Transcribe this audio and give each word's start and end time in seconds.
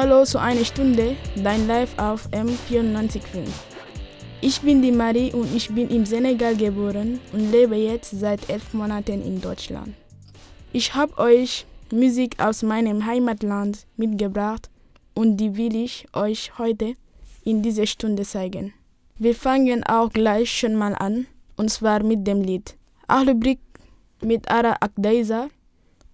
Hallo 0.00 0.24
zu 0.24 0.38
einer 0.38 0.64
Stunde, 0.64 1.16
dein 1.34 1.66
Live 1.66 1.98
auf 1.98 2.28
M94.5. 2.28 3.48
Ich 4.40 4.60
bin 4.60 4.80
die 4.80 4.92
Marie 4.92 5.32
und 5.32 5.52
ich 5.52 5.74
bin 5.74 5.90
im 5.90 6.06
Senegal 6.06 6.54
geboren 6.54 7.18
und 7.32 7.50
lebe 7.50 7.74
jetzt 7.74 8.12
seit 8.12 8.48
elf 8.48 8.72
Monaten 8.74 9.20
in 9.26 9.40
Deutschland. 9.40 9.94
Ich 10.72 10.94
habe 10.94 11.18
euch 11.18 11.66
Musik 11.90 12.38
aus 12.38 12.62
meinem 12.62 13.06
Heimatland 13.06 13.88
mitgebracht 13.96 14.70
und 15.14 15.36
die 15.36 15.56
will 15.56 15.74
ich 15.74 16.06
euch 16.12 16.56
heute 16.58 16.94
in 17.42 17.62
dieser 17.62 17.86
Stunde 17.86 18.22
zeigen. 18.22 18.72
Wir 19.16 19.34
fangen 19.34 19.82
auch 19.82 20.10
gleich 20.10 20.56
schon 20.56 20.76
mal 20.76 20.94
an, 20.94 21.26
und 21.56 21.72
zwar 21.72 22.04
mit 22.04 22.24
dem 22.24 22.42
Lied. 22.42 22.76
Ahlubrik 23.08 23.58
mit 24.22 24.48
Ara 24.48 24.76
Akdaisa 24.78 25.48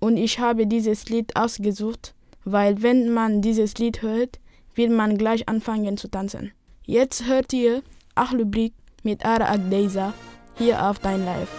und 0.01 0.17
ich 0.17 0.39
habe 0.39 0.67
dieses 0.67 1.11
Lied 1.11 1.37
ausgesucht, 1.37 2.14
weil 2.45 2.83
wenn 2.83 3.11
man 3.11 3.43
dieses 3.43 3.75
Lied 3.79 4.03
hört, 4.03 4.39
will 4.75 4.91
man 4.91 5.17
gleich 5.17 5.49
anfangen 5.49 5.97
zu 5.97 6.09
tanzen. 6.09 6.53
Jetzt 6.85 7.27
hört 7.27 7.53
ihr 7.53 7.83
Ahlubrik 8.15 8.73
mit 9.03 9.25
Ara 9.25 9.51
Akdaisa 9.51 10.13
hier 10.57 10.85
auf 10.85 10.99
Dein 10.99 11.25
Live. 11.25 11.51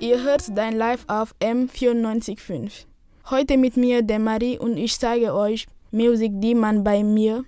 Ihr 0.00 0.22
hört 0.22 0.56
Dein 0.56 0.76
Live 0.76 1.04
auf 1.08 1.34
M94.5. 1.40 2.84
Heute 3.30 3.58
mit 3.58 3.76
mir 3.76 4.02
der 4.02 4.18
Marie 4.18 4.58
und 4.58 4.76
ich 4.76 4.98
zeige 4.98 5.34
euch 5.34 5.66
Musik, 5.90 6.32
die 6.36 6.54
man 6.54 6.84
bei 6.84 7.02
mir 7.02 7.44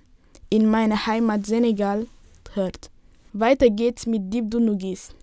in 0.49 0.69
meiner 0.69 1.05
Heimat 1.07 1.45
Senegal 1.45 2.07
hört. 2.53 2.89
Weiter 3.33 3.69
geht's 3.69 4.05
mit 4.05 4.33
Dibdou 4.33 4.59
Nugis. 4.59 5.15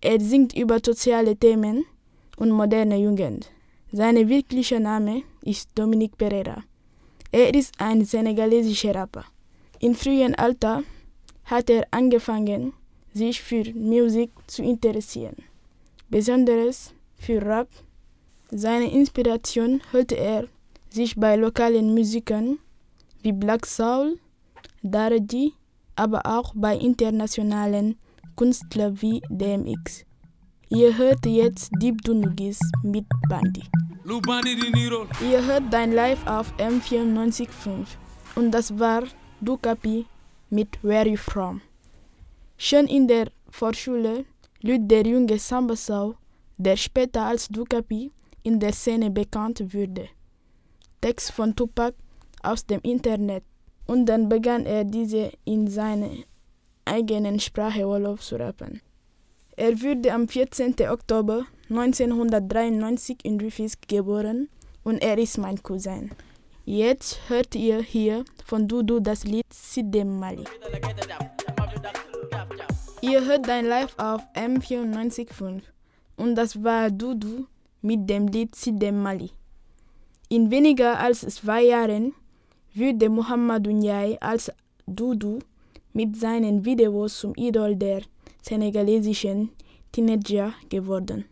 Er 0.00 0.20
singt 0.20 0.56
über 0.56 0.80
soziale 0.84 1.36
Themen 1.36 1.84
und 2.36 2.50
moderne 2.50 2.96
Jugend. 2.96 3.50
Sein 3.94 4.26
wirklicher 4.26 4.80
Name 4.80 5.22
ist 5.42 5.68
Dominique 5.74 6.16
Pereira. 6.16 6.64
Er 7.30 7.52
ist 7.52 7.78
ein 7.78 8.02
senegalesischer 8.06 8.94
Rapper. 8.94 9.26
Im 9.80 9.94
frühen 9.94 10.34
Alter 10.34 10.82
hat 11.44 11.68
er 11.68 11.86
angefangen, 11.90 12.72
sich 13.12 13.42
für 13.42 13.64
Musik 13.74 14.30
zu 14.46 14.62
interessieren, 14.62 15.36
besonders 16.08 16.94
für 17.16 17.42
Rap. 17.42 17.68
Seine 18.50 18.90
Inspiration 18.90 19.82
holte 19.92 20.16
er 20.16 20.48
sich 20.88 21.14
bei 21.16 21.36
lokalen 21.36 21.92
Musikern 21.94 22.60
wie 23.20 23.32
Black 23.32 23.66
Soul, 23.66 24.18
Daradi, 24.82 25.52
aber 25.96 26.24
auch 26.24 26.54
bei 26.56 26.78
internationalen 26.78 27.98
Künstlern 28.36 29.02
wie 29.02 29.20
DMX. 29.28 30.06
Ihr 30.74 30.96
hört 30.96 31.26
jetzt 31.26 31.70
Deep 31.82 32.00
Dunugis 32.02 32.58
mit 32.82 33.04
Bandi. 33.28 33.62
Ihr 35.30 35.44
hört 35.44 35.64
dein 35.70 35.92
Live 35.92 36.26
auf 36.26 36.50
M94.5 36.56 37.86
und 38.36 38.50
das 38.52 38.78
war 38.78 39.02
Dukapi 39.42 40.06
mit 40.48 40.82
Where 40.82 41.10
You 41.10 41.18
From. 41.18 41.60
Schon 42.56 42.86
in 42.86 43.06
der 43.06 43.30
Vorschule 43.50 44.24
lügt 44.62 44.90
der 44.90 45.06
junge 45.06 45.38
Samba 45.38 45.76
Soul, 45.76 46.16
der 46.56 46.78
später 46.78 47.26
als 47.26 47.48
Dukapi 47.48 48.10
in 48.42 48.58
der 48.58 48.72
Szene 48.72 49.10
bekannt 49.10 49.74
wurde. 49.74 50.08
Text 51.02 51.32
von 51.32 51.54
Tupac 51.54 51.94
aus 52.42 52.64
dem 52.64 52.80
Internet 52.80 53.44
und 53.86 54.06
dann 54.06 54.26
begann 54.26 54.64
er 54.64 54.84
diese 54.84 55.32
in 55.44 55.68
seiner 55.68 56.12
eigenen 56.86 57.38
Sprache 57.40 57.86
Wolof 57.86 58.22
zu 58.22 58.36
rappen. 58.36 58.80
Er 59.56 59.82
wurde 59.82 60.12
am 60.12 60.28
14. 60.28 60.76
Oktober 60.88 61.44
1993 61.68 63.18
in 63.22 63.38
Rufisque 63.38 63.86
geboren 63.86 64.48
und 64.82 65.02
er 65.02 65.18
ist 65.18 65.36
mein 65.36 65.62
Cousin. 65.62 66.10
Jetzt 66.64 67.20
hört 67.28 67.54
ihr 67.54 67.82
hier 67.82 68.24
von 68.46 68.66
Dudu 68.66 69.00
das 69.00 69.24
Lied 69.24 69.44
Sidem 69.52 70.18
Mali. 70.18 70.44
Ihr 73.02 73.24
hört 73.26 73.46
dein 73.46 73.66
Live 73.66 73.94
auf 73.98 74.22
M94.5 74.34 75.60
und 76.16 76.34
das 76.34 76.62
war 76.64 76.90
Dudu 76.90 77.46
mit 77.82 78.08
dem 78.08 78.28
Lied 78.28 78.54
Sidem 78.56 79.02
Mali. 79.02 79.32
In 80.30 80.50
weniger 80.50 80.98
als 80.98 81.20
zwei 81.20 81.64
Jahren 81.64 82.14
wurde 82.74 83.10
Muhammadu 83.10 83.70
Ndiaye 83.70 84.16
als 84.22 84.50
Dudu 84.86 85.40
mit 85.92 86.16
seinen 86.16 86.64
Videos 86.64 87.18
zum 87.18 87.34
Idol 87.36 87.76
der 87.76 88.00
senegalesischen 88.42 89.50
Teenager 89.92 90.52
geworden. 90.68 91.24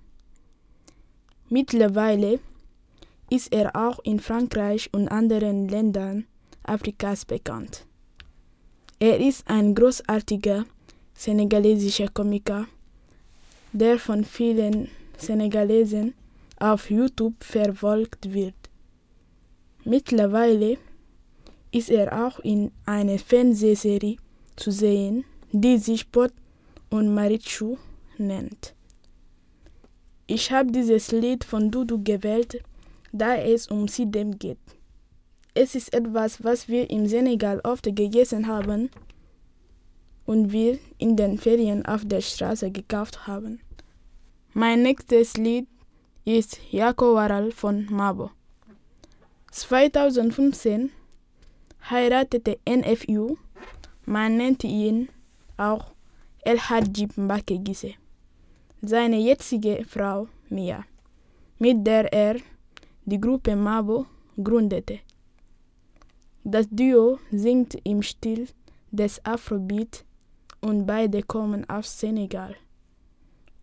Mittlerweile 1.48 2.41
ist 3.28 3.53
er 3.53 3.75
auch 3.76 3.98
in 4.04 4.21
Frankreich 4.21 4.88
und 4.93 5.09
anderen 5.09 5.69
Ländern 5.69 6.26
Afrikas 6.62 7.25
bekannt. 7.25 7.87
Er 8.99 9.19
ist 9.19 9.49
ein 9.49 9.75
großartiger 9.75 10.66
senegalesischer 11.15 12.09
Komiker, 12.09 12.66
der 13.72 13.99
von 13.99 14.25
vielen 14.25 14.88
Senegalesen 15.16 16.15
auf 16.59 16.91
YouTube 16.91 17.43
verfolgt 17.43 18.32
wird. 18.32 18.54
Mittlerweile 19.84 20.76
ist 21.72 21.91
er 21.91 22.26
auch 22.26 22.38
in 22.41 22.72
einer 22.84 23.19
Fernsehserie 23.19 24.16
zu 24.56 24.70
sehen, 24.70 25.25
die 25.53 25.78
sich 25.78 26.10
Pot 26.10 26.32
und 26.90 27.14
Marichu 27.14 27.76
nennt. 28.18 28.74
Ich 30.26 30.52
habe 30.52 30.70
dieses 30.70 31.10
Lied 31.10 31.44
von 31.44 31.70
Dudu 31.70 32.02
gewählt, 32.02 32.62
da 33.12 33.36
es 33.36 33.66
um 33.68 33.88
Sidem 33.88 34.38
geht. 34.38 34.58
Es 35.54 35.74
ist 35.74 35.92
etwas, 35.92 36.44
was 36.44 36.68
wir 36.68 36.90
im 36.90 37.06
Senegal 37.06 37.60
oft 37.64 37.84
gegessen 37.84 38.46
haben 38.46 38.90
und 40.26 40.52
wir 40.52 40.78
in 40.98 41.16
den 41.16 41.38
Ferien 41.38 41.84
auf 41.86 42.02
der 42.04 42.20
Straße 42.20 42.70
gekauft 42.70 43.26
haben. 43.26 43.60
Mein 44.52 44.82
nächstes 44.82 45.36
Lied 45.36 45.66
ist 46.24 46.60
Yako 46.70 47.14
Waral 47.14 47.50
von 47.50 47.86
Mabo. 47.90 48.30
2015 49.50 50.90
heiratete 51.90 52.58
NFU, 52.68 53.36
man 54.06 54.36
nennt 54.36 54.62
ihn 54.62 55.08
auch 55.56 55.92
El 56.42 56.58
Hadjib 56.58 57.18
Mbake 57.18 57.58
Gise, 57.58 57.94
seine 58.80 59.20
jetzige 59.20 59.84
Frau 59.84 60.28
Mia, 60.48 60.84
mit 61.58 61.86
der 61.86 62.10
er 62.12 62.36
die 63.04 63.20
Gruppe 63.20 63.54
Mabo 63.54 64.06
gründete. 64.42 65.00
Das 66.42 66.66
Duo 66.70 67.18
singt 67.30 67.76
im 67.84 68.02
Stil 68.02 68.48
des 68.90 69.22
Afrobeat 69.22 70.02
und 70.62 70.86
beide 70.86 71.22
kommen 71.22 71.68
aus 71.68 72.00
Senegal 72.00 72.56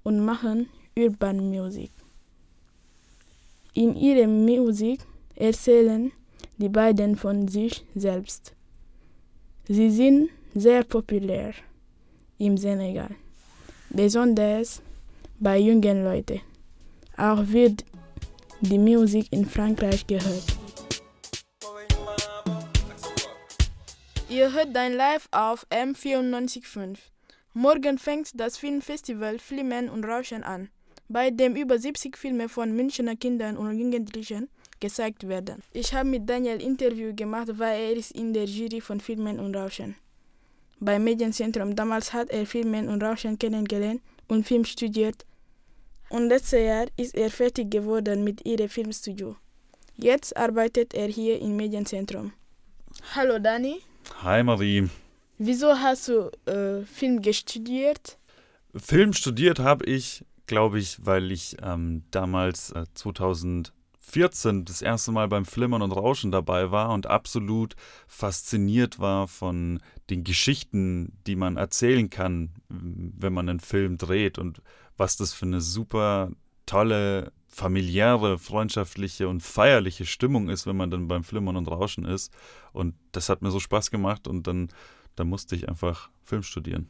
und 0.03 0.23
machen 0.23 0.69
Urban 0.95 1.49
Music. 1.49 1.91
In 3.73 3.95
ihrer 3.95 4.27
Musik 4.27 4.99
erzählen 5.35 6.11
die 6.57 6.69
beiden 6.69 7.15
von 7.15 7.47
sich 7.47 7.83
selbst. 7.95 8.53
Sie 9.67 9.89
sind 9.89 10.29
sehr 10.53 10.83
populär 10.83 11.55
im 12.37 12.57
Senegal, 12.57 13.09
besonders 13.89 14.81
bei 15.39 15.57
jungen 15.57 16.03
Leuten. 16.03 16.41
Auch 17.17 17.47
wird 17.47 17.83
die 18.61 18.77
Musik 18.77 19.27
in 19.31 19.45
Frankreich 19.45 20.05
gehört. 20.05 20.57
Ihr 24.29 24.51
hört 24.53 24.75
dein 24.75 24.93
Live 24.93 25.27
auf 25.31 25.65
M94.5. 25.69 26.97
Morgen 27.53 27.97
fängt 27.97 28.39
das 28.39 28.57
Filmfestival 28.57 29.39
Flimmen 29.39 29.89
und 29.89 30.03
Rauschen 30.03 30.43
an, 30.43 30.69
bei 31.07 31.31
dem 31.31 31.55
über 31.55 31.79
70 31.79 32.17
Filme 32.17 32.49
von 32.49 32.75
Münchner 32.75 33.15
Kindern 33.15 33.57
und 33.57 33.79
Jugendlichen 33.79 34.49
gezeigt 34.79 35.27
werden. 35.27 35.63
Ich 35.73 35.93
habe 35.93 36.09
mit 36.09 36.29
Daniel 36.29 36.61
Interview 36.61 37.15
gemacht, 37.15 37.47
weil 37.53 37.79
er 37.79 37.93
ist 37.93 38.11
in 38.11 38.33
der 38.33 38.45
Jury 38.45 38.81
von 38.81 38.99
Filmen 38.99 39.39
und 39.39 39.55
Rauschen. 39.55 39.95
Beim 40.79 41.03
Medienzentrum 41.03 41.75
damals 41.75 42.13
hat 42.13 42.29
er 42.29 42.45
Filmen 42.45 42.87
und 42.87 43.01
Rauschen 43.01 43.39
kennengelernt 43.39 44.01
und 44.27 44.45
Film 44.45 44.63
studiert. 44.63 45.25
Und 46.09 46.29
letztes 46.29 46.61
Jahr 46.61 46.85
ist 46.97 47.15
er 47.15 47.31
fertig 47.31 47.71
geworden 47.71 48.23
mit 48.23 48.45
ihrem 48.45 48.69
Filmstudio. 48.69 49.35
Jetzt 49.95 50.37
arbeitet 50.37 50.93
er 50.93 51.07
hier 51.07 51.41
im 51.41 51.55
Medienzentrum. 51.55 52.31
Hallo 53.15 53.39
Dani. 53.39 53.81
Hi 54.21 54.43
Marie. 54.43 54.87
Wieso 55.39 55.69
hast 55.79 56.07
du 56.07 56.31
äh, 56.45 56.85
Film 56.85 57.21
gestudiert? 57.21 58.17
Film 58.75 59.13
studiert 59.13 59.59
habe 59.59 59.85
ich, 59.85 60.23
glaube 60.45 60.79
ich, 60.79 61.03
weil 61.03 61.31
ich 61.31 61.57
ähm, 61.63 62.03
damals 62.11 62.71
äh, 62.71 62.85
2000 62.93 63.73
14 64.09 64.65
das 64.65 64.81
erste 64.81 65.11
Mal 65.11 65.27
beim 65.27 65.45
Flimmern 65.45 65.81
und 65.81 65.91
Rauschen 65.91 66.31
dabei 66.31 66.71
war 66.71 66.91
und 66.91 67.07
absolut 67.07 67.75
fasziniert 68.07 68.99
war 68.99 69.27
von 69.27 69.81
den 70.09 70.23
Geschichten, 70.23 71.11
die 71.27 71.35
man 71.35 71.57
erzählen 71.57 72.09
kann, 72.09 72.51
wenn 72.69 73.33
man 73.33 73.49
einen 73.49 73.59
Film 73.59 73.97
dreht 73.97 74.37
und 74.37 74.61
was 74.95 75.17
das 75.17 75.33
für 75.33 75.45
eine 75.45 75.61
super 75.61 76.31
tolle 76.65 77.31
familiäre, 77.47 78.37
freundschaftliche 78.37 79.27
und 79.27 79.41
feierliche 79.41 80.05
Stimmung 80.05 80.49
ist, 80.49 80.67
wenn 80.67 80.77
man 80.77 80.91
dann 80.91 81.07
beim 81.07 81.23
Flimmern 81.23 81.55
und 81.55 81.67
Rauschen 81.67 82.05
ist. 82.05 82.31
Und 82.71 82.95
das 83.11 83.29
hat 83.29 83.41
mir 83.41 83.51
so 83.51 83.59
Spaß 83.59 83.91
gemacht 83.91 84.27
und 84.27 84.47
dann, 84.47 84.69
dann 85.15 85.27
musste 85.27 85.55
ich 85.55 85.67
einfach 85.67 86.09
Film 86.23 86.43
studieren. 86.43 86.87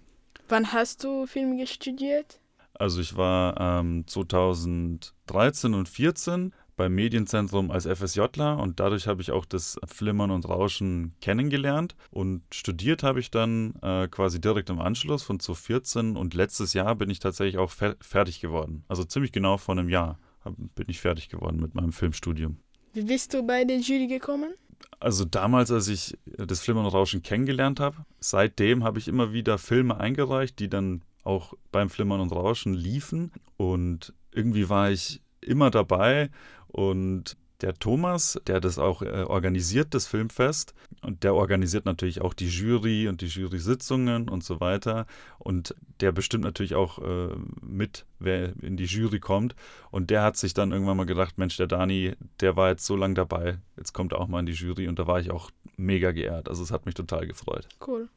Wann 0.50 0.72
hast 0.72 1.04
du 1.04 1.26
Film 1.26 1.66
studiert? 1.66 2.40
Also 2.74 3.02
ich 3.02 3.18
war 3.18 3.60
ähm, 3.60 4.06
2013 4.06 5.74
und 5.74 5.88
2014 5.88 6.54
beim 6.78 6.94
Medienzentrum 6.96 7.72
als 7.72 7.86
FSJler 7.86 8.60
und 8.60 8.80
dadurch 8.80 9.08
habe 9.08 9.22
ich 9.22 9.32
auch 9.32 9.46
das 9.46 9.78
Flimmern 9.86 10.32
und 10.32 10.48
Rauschen 10.48 11.16
kennengelernt 11.20 11.96
und 12.12 12.44
studiert 12.54 13.04
habe 13.04 13.20
ich 13.20 13.32
dann 13.32 13.74
äh, 13.82 14.08
quasi 14.08 14.40
direkt 14.40 14.70
im 14.70 14.80
Anschluss 14.80 15.24
von 15.24 15.40
2014 15.40 16.16
und 16.16 16.34
letztes 16.34 16.74
Jahr 16.74 16.96
bin 16.96 17.10
ich 17.10 17.20
tatsächlich 17.20 17.58
auch 17.58 17.72
fer 17.72 17.98
fertig 18.00 18.40
geworden. 18.40 18.84
Also 18.88 19.04
ziemlich 19.04 19.32
genau 19.32 19.58
vor 19.58 19.76
einem 19.76 19.90
Jahr 19.90 20.20
bin 20.46 20.86
ich 20.88 21.02
fertig 21.02 21.30
geworden 21.30 21.60
mit 21.60 21.76
meinem 21.76 21.92
Filmstudium. 21.92 22.58
Wie 22.94 23.04
bist 23.04 23.34
du 23.34 23.44
bei 23.44 23.66
der 23.66 23.80
Jury 23.80 24.08
gekommen? 24.08 24.54
Also 25.00 25.26
damals, 25.26 25.72
als 25.72 25.88
ich 25.88 26.18
das 26.26 26.62
Flimmern 26.62 26.86
und 26.86 26.94
Rauschen 26.94 27.22
kennengelernt 27.22 27.80
habe, 27.80 27.98
seitdem 28.20 28.84
habe 28.84 29.00
ich 29.00 29.08
immer 29.08 29.34
wieder 29.34 29.58
Filme 29.58 30.00
eingereicht, 30.00 30.60
die 30.60 30.70
dann 30.70 31.04
auch 31.24 31.54
beim 31.72 31.90
Flimmern 31.90 32.22
und 32.22 32.32
Rauschen 32.32 32.74
liefen. 32.74 33.32
Und 33.58 34.14
irgendwie 34.32 34.70
war 34.70 34.92
ich 34.92 35.22
immer 35.42 35.70
dabei 35.70 36.30
und 36.78 37.36
der 37.62 37.74
Thomas, 37.74 38.40
der 38.46 38.60
das 38.60 38.78
auch 38.78 39.02
äh, 39.02 39.24
organisiert, 39.24 39.96
das 39.96 40.06
Filmfest, 40.06 40.76
und 41.02 41.24
der 41.24 41.34
organisiert 41.34 41.86
natürlich 41.86 42.22
auch 42.22 42.36
die 42.36 42.50
Jury 42.50 43.08
und 43.08 43.22
die 43.22 43.26
Jury-Sitzungen 43.26 44.30
und 44.30 44.44
so 44.44 44.60
weiter. 44.60 45.08
Und 45.40 45.74
der 46.02 46.12
bestimmt 46.12 46.44
natürlich 46.44 46.76
auch 46.76 47.00
äh, 47.00 47.36
mit, 47.62 48.06
wer 48.20 48.54
in 48.62 48.78
die 48.78 48.86
Jury 48.86 49.20
kommt. 49.20 49.56
Und 49.90 50.12
der 50.12 50.22
hat 50.22 50.38
sich 50.38 50.54
dann 50.54 50.72
irgendwann 50.72 50.98
mal 50.98 51.08
gedacht, 51.08 51.40
Mensch, 51.40 51.58
der 51.58 51.66
Dani, 51.66 52.14
der 52.42 52.56
war 52.56 52.70
jetzt 52.70 52.86
so 52.86 52.96
lange 52.96 53.16
dabei, 53.16 53.58
jetzt 53.76 53.94
kommt 53.94 54.14
er 54.14 54.22
auch 54.22 54.28
mal 54.28 54.42
in 54.42 54.46
die 54.46 54.54
Jury. 54.54 54.88
Und 54.88 55.00
da 55.00 55.08
war 55.08 55.20
ich 55.20 55.32
auch 55.32 55.50
mega 55.78 56.12
geehrt. 56.12 56.50
Also 56.50 56.62
es 56.62 56.70
hat 56.70 56.86
mich 56.86 56.94
total 56.94 57.26
gefreut. 57.26 57.68
Cool. 57.86 58.08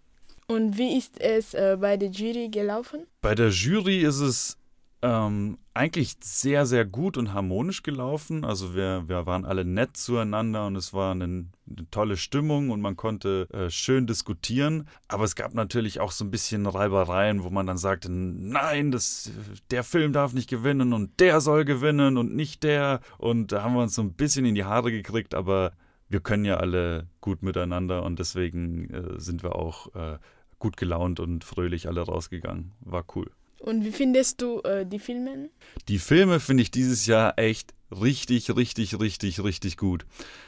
Und 0.49 0.77
wie 0.77 0.99
ist 0.99 1.19
es 1.19 1.55
äh, 1.55 1.79
bei 1.81 1.97
der 1.97 2.11
Jury 2.11 2.51
gelaufen? 2.51 3.07
Bei 3.23 3.35
der 3.35 3.49
Jury 3.49 4.01
ist 4.01 4.21
es 4.21 4.60
ähm, 5.03 5.59
eigentlich 5.73 6.17
sehr, 6.23 6.67
sehr 6.67 6.85
gut 6.85 7.17
und 7.17 7.33
harmonisch 7.33 7.83
gelaufen. 7.83 8.45
Also 8.45 8.75
wir, 8.75 9.05
wir 9.09 9.25
waren 9.25 9.45
alle 9.45 9.65
nett 9.65 9.97
zueinander 9.97 10.67
und 10.67 10.77
es 10.77 10.93
war 10.93 11.13
eine, 11.13 11.25
eine 11.25 11.91
tolle 11.91 12.17
Stimmung 12.17 12.71
und 12.71 12.83
man 12.83 12.97
konnte 12.97 13.49
äh, 13.53 13.71
schön 13.71 14.07
diskutieren. 14.07 14.89
Aber 15.09 15.25
es 15.25 15.37
gab 15.37 15.55
natürlich 15.55 16.01
auch 16.01 16.11
so 16.11 16.25
ein 16.25 16.31
bisschen 16.31 16.67
Reibereien, 16.67 17.43
wo 17.45 17.51
man 17.51 17.67
dann 17.67 17.79
sagte, 17.79 18.11
nein, 18.11 18.91
das, 18.91 19.31
der 19.71 19.85
Film 19.85 20.13
darf 20.13 20.35
nicht 20.35 20.51
gewinnen 20.51 20.93
und 20.93 21.19
der 21.19 21.41
soll 21.41 21.65
gewinnen 21.65 22.19
und 22.19 22.35
nicht 22.35 22.63
der. 22.63 23.01
Und 23.17 23.53
da 23.53 23.63
haben 23.63 23.75
wir 23.75 23.83
uns 23.83 23.95
so 23.95 24.03
ein 24.03 24.13
bisschen 24.13 24.45
in 24.45 24.55
die 24.55 24.65
Haare 24.65 24.91
gekriegt, 24.93 25.35
aber 25.35 25.73
wir 26.09 26.21
können 26.21 26.45
ja 26.45 26.57
alle 26.57 27.07
gut 27.21 27.43
miteinander 27.43 28.03
und 28.03 28.19
deswegen 28.19 28.91
äh, 28.91 29.21
sind 29.21 29.43
wir 29.43 29.55
auch 29.55 29.95
äh, 29.95 30.19
gut 30.59 30.77
gelaunt 30.77 31.21
und 31.21 31.45
fröhlich 31.45 31.89
alle 31.89 32.03
rausgegangen. 32.03 32.73
War 32.81 33.05
cool. 33.15 33.31
Und 33.61 33.85
wie 33.85 33.93
findest 33.93 34.41
du 34.41 34.61
äh, 34.63 34.87
die 34.87 34.99
Filme? 34.99 35.51
Die 35.89 35.99
Filme 35.99 36.41
finde 36.41 36.63
ich 36.63 36.71
dieses 36.71 37.05
Jahr 37.07 37.39
echt 37.39 37.75
richtig, 37.93 38.57
richtig, 38.57 38.99
richtig, 38.99 39.43
richtig 39.45 39.77
gut. 39.77 40.07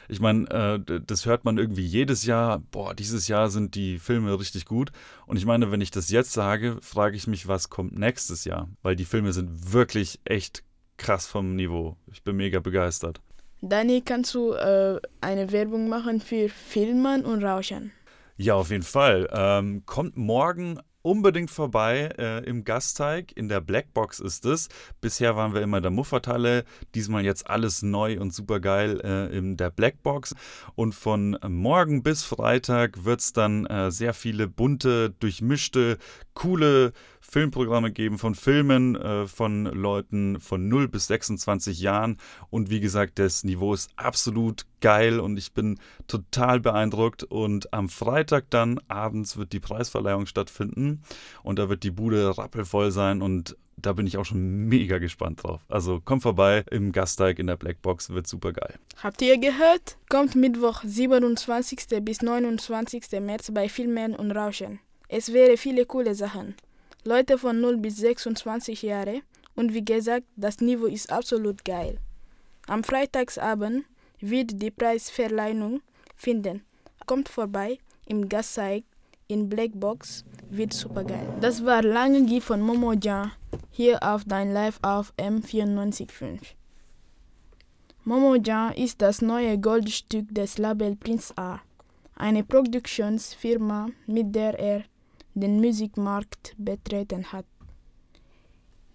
Ich 0.09 0.19
meine, 0.19 0.49
äh, 0.49 1.01
das 1.05 1.25
hört 1.25 1.45
man 1.45 1.59
irgendwie 1.59 1.85
jedes 1.85 2.25
Jahr. 2.25 2.59
Boah, 2.71 2.95
dieses 2.95 3.27
Jahr 3.27 3.49
sind 3.49 3.75
die 3.75 3.99
Filme 3.99 4.39
richtig 4.39 4.65
gut. 4.65 4.91
Und 5.27 5.37
ich 5.37 5.45
meine, 5.45 5.71
wenn 5.71 5.81
ich 5.81 5.91
das 5.91 6.09
jetzt 6.09 6.33
sage, 6.33 6.77
frage 6.81 7.15
ich 7.15 7.27
mich, 7.27 7.47
was 7.47 7.69
kommt 7.69 7.97
nächstes 7.97 8.45
Jahr? 8.45 8.67
Weil 8.81 8.95
die 8.95 9.05
Filme 9.05 9.31
sind 9.31 9.73
wirklich 9.73 10.19
echt 10.25 10.63
krass 10.97 11.27
vom 11.27 11.55
Niveau. 11.55 11.97
Ich 12.11 12.23
bin 12.23 12.35
mega 12.35 12.59
begeistert. 12.59 13.21
Dani, 13.61 14.01
kannst 14.01 14.33
du 14.33 14.53
äh, 14.53 14.99
eine 15.21 15.51
Werbung 15.51 15.87
machen 15.87 16.19
für 16.19 16.49
Filmen 16.49 17.23
und 17.23 17.43
Rauschen? 17.43 17.91
Ja, 18.37 18.55
auf 18.55 18.71
jeden 18.71 18.83
Fall. 18.83 19.29
Ähm, 19.31 19.83
kommt 19.85 20.17
morgen 20.17 20.79
unbedingt 21.03 21.51
vorbei 21.51 22.09
äh, 22.17 22.43
im 22.45 22.63
Gasteig. 22.63 23.31
In 23.35 23.47
der 23.47 23.61
Blackbox 23.61 24.19
ist 24.19 24.45
es. 24.45 24.69
Bisher 25.01 25.35
waren 25.35 25.53
wir 25.53 25.61
immer 25.61 25.77
in 25.77 25.83
der 25.83 25.91
Muffertalle. 25.91 26.63
Diesmal 26.95 27.23
jetzt 27.23 27.47
alles 27.47 27.83
neu 27.83 28.19
und 28.19 28.33
super 28.33 28.59
geil 28.59 28.99
äh, 29.03 29.37
in 29.37 29.55
der 29.57 29.69
Blackbox. 29.69 30.33
Und 30.73 30.95
von 30.95 31.37
morgen 31.47 32.01
bis 32.01 32.23
Freitag 32.23 33.05
wird 33.05 33.19
es 33.19 33.33
dann 33.33 33.67
äh, 33.67 33.91
sehr 33.91 34.15
viele 34.15 34.47
bunte, 34.47 35.11
durchmischte, 35.19 35.99
coole 36.33 36.93
Filmprogramme 37.23 37.91
geben 37.91 38.17
von 38.17 38.35
Filmen 38.35 38.95
äh, 38.95 39.27
von 39.27 39.65
Leuten 39.65 40.39
von 40.39 40.67
0 40.67 40.87
bis 40.89 41.07
26 41.07 41.79
Jahren. 41.79 42.17
Und 42.49 42.69
wie 42.69 42.79
gesagt, 42.79 43.17
das 43.17 43.43
Niveau 43.43 43.73
ist 43.73 43.89
absolut 43.95 44.65
geil 44.81 45.19
und 45.19 45.37
ich 45.37 45.53
bin 45.53 45.79
total 46.07 46.59
beeindruckt. 46.59 47.23
Und 47.23 47.73
am 47.73 47.89
Freitag 47.89 48.49
dann 48.49 48.79
abends 48.87 49.37
wird 49.37 49.53
die 49.53 49.59
Preisverleihung 49.59 50.25
stattfinden 50.25 51.01
und 51.41 51.57
da 51.59 51.69
wird 51.69 51.83
die 51.83 51.91
Bude 51.91 52.37
rappelvoll 52.37 52.91
sein 52.91 53.21
und 53.21 53.57
da 53.77 53.93
bin 53.93 54.05
ich 54.05 54.17
auch 54.17 54.25
schon 54.25 54.67
mega 54.67 54.97
gespannt 54.97 55.43
drauf. 55.43 55.61
Also 55.69 56.01
kommt 56.01 56.21
vorbei 56.21 56.63
im 56.69 56.91
Gasteig 56.91 57.39
in 57.39 57.47
der 57.47 57.57
Blackbox, 57.57 58.11
wird 58.11 58.27
super 58.27 58.53
geil. 58.53 58.75
Habt 59.01 59.21
ihr 59.21 59.39
gehört? 59.39 59.97
Kommt 60.09 60.35
Mittwoch, 60.35 60.83
27. 60.85 62.03
bis 62.03 62.21
29. 62.21 63.19
März 63.21 63.51
bei 63.51 63.69
Filmen 63.69 64.15
und 64.15 64.31
Rauschen. 64.31 64.79
Es 65.07 65.33
wäre 65.33 65.57
viele 65.57 65.85
coole 65.85 66.15
Sachen. 66.15 66.55
Leute 67.05 67.37
von 67.37 67.59
0 67.59 67.77
bis 67.77 67.97
26 67.97 68.81
Jahre 68.81 69.21
und 69.55 69.73
wie 69.73 69.83
gesagt, 69.83 70.25
das 70.37 70.61
Niveau 70.61 70.85
ist 70.85 71.11
absolut 71.11 71.65
geil. 71.65 71.99
Am 72.67 72.83
Freitagsabend 72.83 73.83
wird 74.21 74.61
die 74.61 74.71
Preisverleihung 74.71 75.81
finden. 76.15 76.63
Kommt 77.05 77.27
vorbei 77.27 77.77
im 78.05 78.29
Gasseig 78.29 78.85
in 79.27 79.49
Blackbox, 79.49 80.23
wird 80.49 80.73
super 80.73 81.03
geil. 81.03 81.27
Das 81.41 81.65
war 81.65 81.83
Lange 81.83 82.25
G 82.25 82.39
von 82.39 82.61
Momo 82.61 82.93
Jan 82.93 83.31
hier 83.71 84.01
auf 84.01 84.23
Dein 84.25 84.53
Live 84.53 84.79
auf 84.81 85.13
M945. 85.17 86.55
Momo 88.05 88.35
Jan 88.35 88.73
ist 88.73 89.01
das 89.01 89.21
neue 89.21 89.57
Goldstück 89.57 90.33
des 90.33 90.57
Label 90.57 90.95
Prince 90.95 91.33
A, 91.37 91.59
eine 92.15 92.43
Produktionsfirma, 92.43 93.87
mit 94.07 94.33
der 94.33 94.57
er 94.57 94.83
den 95.33 95.59
Musikmarkt 95.59 96.55
betreten 96.57 97.31
hat. 97.31 97.45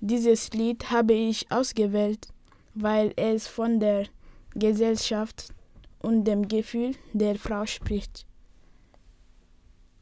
Dieses 0.01 0.51
Lied 0.53 0.91
habe 0.91 1.13
ich 1.13 1.51
ausgewählt, 1.51 2.29
weil 2.75 3.13
es 3.17 3.49
von 3.49 3.81
der 3.81 4.07
Gesellschaft 4.55 5.53
und 6.01 6.25
dem 6.25 6.47
Gefühl 6.47 6.95
der 7.13 7.37
Frau 7.37 7.67
spricht. 7.67 8.25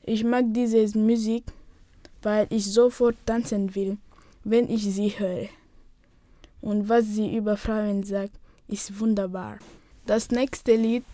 Ich 0.03 0.23
mag 0.23 0.45
diese 0.49 0.87
Musik, 0.99 1.45
weil 2.23 2.47
ich 2.51 2.67
sofort 2.67 3.17
tanzen 3.25 3.75
will, 3.75 3.97
wenn 4.45 4.69
ich 4.71 4.83
sie 4.83 5.19
höre. 5.19 5.49
Und 6.61 6.89
was 6.89 7.07
sie 7.07 7.35
über 7.37 7.57
Frauen 7.57 8.03
sagt, 8.03 8.39
ist 8.69 9.01
wunderbar. 9.01 9.59
Das 10.07 10.31
nächste 10.31 10.77
Lied, 10.77 11.05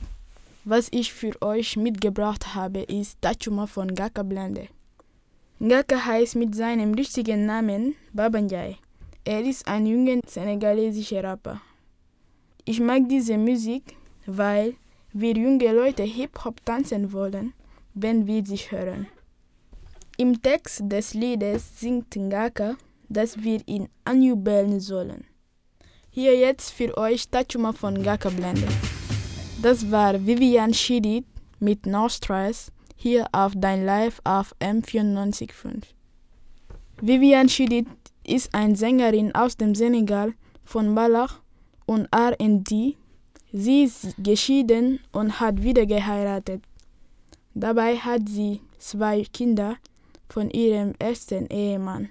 was 0.64 0.88
ich 0.90 1.12
für 1.12 1.40
euch 1.40 1.76
mitgebracht 1.76 2.54
habe, 2.54 2.80
ist 2.82 3.20
Tachuma 3.20 3.66
von 3.66 3.94
Gaka 3.94 4.22
Blende. 4.22 4.68
Ngaka 5.64 6.04
heißt 6.06 6.34
mit 6.34 6.56
seinem 6.56 6.92
richtigen 6.94 7.46
Namen 7.46 7.94
Babanjai. 8.12 8.78
Er 9.24 9.44
ist 9.44 9.68
ein 9.68 9.86
junger 9.86 10.18
senegalesischer 10.26 11.22
Rapper. 11.22 11.60
Ich 12.64 12.80
mag 12.80 13.08
diese 13.08 13.38
Musik, 13.38 13.94
weil 14.26 14.74
wir 15.12 15.34
junge 15.34 15.72
Leute 15.72 16.02
Hip-Hop 16.02 16.64
tanzen 16.64 17.12
wollen, 17.12 17.52
wenn 17.94 18.26
wir 18.26 18.44
sie 18.44 18.56
hören. 18.56 19.06
Im 20.16 20.42
Text 20.42 20.82
des 20.82 21.14
Liedes 21.14 21.78
singt 21.78 22.16
Ngaka, 22.16 22.74
dass 23.08 23.40
wir 23.40 23.60
ihn 23.66 23.88
anjubeln 24.04 24.80
sollen. 24.80 25.22
Hier 26.10 26.36
jetzt 26.36 26.72
für 26.72 26.98
euch 26.98 27.28
Tachuma 27.28 27.72
von 27.72 27.94
Ngaka 28.02 28.30
Blende. 28.30 28.66
Das 29.62 29.88
war 29.92 30.26
Vivian 30.26 30.74
Shidid 30.74 31.24
mit 31.60 31.86
No 31.86 32.08
Stress 32.08 32.72
hier 33.02 33.26
auf 33.32 33.52
Dein 33.56 33.84
Live 33.84 34.20
auf 34.22 34.54
M945. 34.60 35.82
Vivian 37.00 37.48
Chidid 37.48 37.88
ist 38.24 38.54
eine 38.54 38.76
Sängerin 38.76 39.34
aus 39.34 39.56
dem 39.56 39.74
Senegal 39.74 40.34
von 40.64 40.94
Balach 40.94 41.40
und 41.84 42.06
R&D. 42.12 42.96
Sie 43.52 43.82
ist 43.82 44.14
geschieden 44.18 45.00
und 45.10 45.40
hat 45.40 45.64
wieder 45.64 45.84
geheiratet. 45.84 46.62
Dabei 47.54 47.96
hat 47.96 48.28
sie 48.28 48.60
zwei 48.78 49.24
Kinder 49.32 49.78
von 50.28 50.48
ihrem 50.50 50.94
ersten 51.00 51.48
Ehemann. 51.48 52.08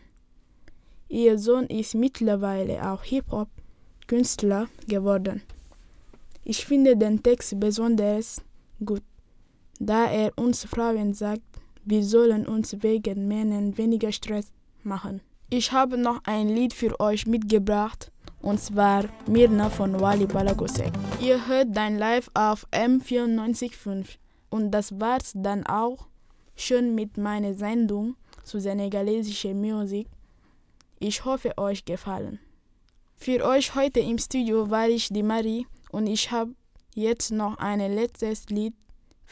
Ihr 1.07 1.39
Sohn 1.39 1.67
ist 1.67 1.95
mittlerweile 1.95 2.91
auch 2.91 3.03
Hip-Hop-Künstler 3.03 4.67
geworden. 4.89 5.41
Ich 6.43 6.65
finde 6.65 6.97
den 6.97 7.23
Text 7.23 7.57
besonders 7.61 8.41
gut 8.83 9.03
da 9.81 10.05
er 10.05 10.31
uns 10.37 10.63
Frauen 10.65 11.13
sagt, 11.13 11.41
wir 11.83 12.03
sollen 12.03 12.45
uns 12.45 12.83
wegen 12.83 13.27
Männern 13.27 13.77
weniger 13.79 14.11
Stress 14.11 14.51
machen. 14.83 15.21
Ich 15.49 15.71
habe 15.71 15.97
noch 15.97 16.21
ein 16.25 16.49
Lied 16.49 16.73
für 16.73 16.99
euch 16.99 17.25
mitgebracht 17.25 18.11
und 18.41 18.59
zwar 18.59 19.05
Mirna 19.27 19.69
von 19.69 19.99
Wali 19.99 20.27
Balagosek. 20.27 20.93
Ihr 21.19 21.47
hört 21.47 21.75
dein 21.75 21.97
Live 21.97 22.29
auf 22.35 22.67
M94.5 22.71 24.05
und 24.51 24.69
das 24.71 24.99
war's 24.99 25.31
dann 25.33 25.65
auch 25.65 26.07
schon 26.55 26.93
mit 26.93 27.17
meiner 27.17 27.55
Sendung 27.55 28.15
zu 28.43 28.59
senegalesischer 28.59 29.55
Musik. 29.55 30.07
Ich 30.99 31.25
hoffe, 31.25 31.57
euch 31.57 31.83
gefallen. 31.85 32.39
Für 33.15 33.43
euch 33.45 33.73
heute 33.73 33.99
im 33.99 34.19
Studio 34.19 34.69
war 34.69 34.87
ich 34.87 35.09
die 35.09 35.23
Marie 35.23 35.65
und 35.91 36.05
ich 36.05 36.29
habe 36.29 36.53
jetzt 36.93 37.31
noch 37.31 37.57
ein 37.57 37.79
letztes 37.79 38.45
Lied 38.49 38.75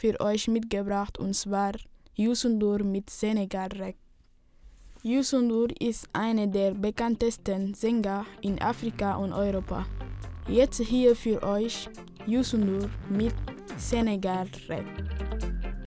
für 0.00 0.18
euch 0.20 0.48
mitgebracht 0.48 1.18
und 1.18 1.34
zwar 1.34 1.72
Yusundur 2.16 2.82
mit 2.82 3.10
Senegal 3.10 3.68
Rek. 3.78 3.96
Yusundur 5.02 5.68
ist 5.78 6.08
einer 6.12 6.46
der 6.46 6.72
bekanntesten 6.72 7.74
Sänger 7.74 8.24
in 8.40 8.60
Afrika 8.62 9.16
und 9.16 9.32
Europa. 9.32 9.86
Jetzt 10.48 10.80
hier 10.80 11.14
für 11.14 11.42
euch 11.42 11.88
Yusundur 12.26 12.88
mit 13.10 13.34
Senegal 13.76 14.48
Rek. 14.68 15.49